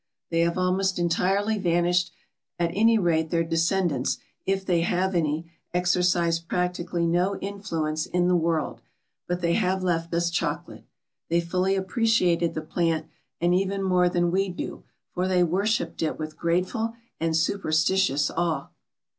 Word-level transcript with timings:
They 0.31 0.39
have 0.39 0.57
almost 0.57 0.97
entirely 0.97 1.59
vanished; 1.59 2.09
at 2.57 2.71
any 2.73 2.97
rate 2.97 3.29
their 3.29 3.43
descendants, 3.43 4.17
if 4.47 4.65
they 4.65 4.81
have 4.81 5.13
any, 5.13 5.51
exercise 5.75 6.39
practically 6.39 7.05
no 7.05 7.37
influence 7.37 8.07
in 8.07 8.27
the 8.27 8.35
world, 8.35 8.81
but 9.27 9.41
they 9.41 9.53
have 9.53 9.83
left 9.83 10.11
us 10.15 10.31
chocolate. 10.31 10.85
They 11.29 11.39
fully 11.39 11.75
appreciated 11.75 12.55
the 12.55 12.61
plant, 12.61 13.05
and 13.39 13.53
even 13.53 13.83
more 13.83 14.09
than 14.09 14.31
we 14.31 14.49
do, 14.49 14.83
for 15.13 15.27
they 15.27 15.43
worshipped 15.43 16.01
it 16.01 16.17
with 16.17 16.35
grateful 16.35 16.95
and 17.19 17.37
superstitious 17.37 18.31
awe. 18.31 18.69